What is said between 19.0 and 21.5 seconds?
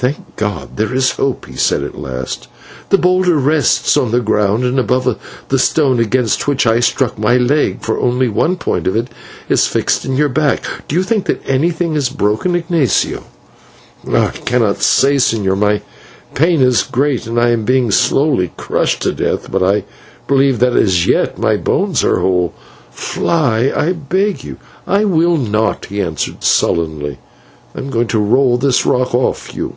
to death; but I believe that as yet